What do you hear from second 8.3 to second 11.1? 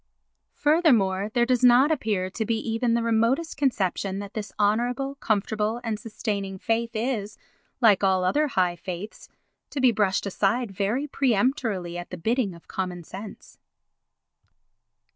high faiths, to be brushed aside very